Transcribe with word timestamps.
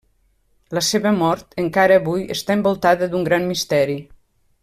La 0.77 0.81
seva 0.87 1.11
mort, 1.17 1.53
encara 1.65 1.99
avui, 2.01 2.25
està 2.37 2.57
envoltada 2.61 3.11
d'un 3.13 3.29
gran 3.31 3.47
misteri. 3.53 4.01